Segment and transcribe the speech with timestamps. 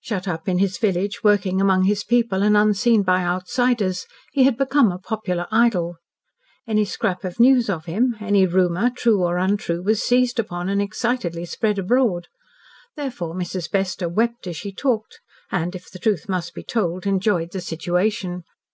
[0.00, 4.56] Shut up in his village working among his people and unseen by outsiders, he had
[4.56, 5.96] become a popular idol.
[6.66, 10.80] Any scrap of news of him any rumour, true or untrue, was seized upon and
[10.80, 12.28] excitedly spread abroad.
[12.96, 13.70] Therefore Mrs.
[13.70, 15.20] Bester wept as she talked,
[15.52, 18.44] and, if the truth must be told, enjoyed the situation.